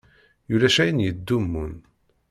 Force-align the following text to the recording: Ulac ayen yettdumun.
Ulac 0.53 0.77
ayen 0.83 1.03
yettdumun. 1.05 1.73